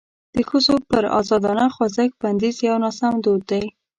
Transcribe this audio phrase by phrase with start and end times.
[0.35, 3.63] د ښځو پر ازادانه خوځښت بندیز یو ناسم دود دی.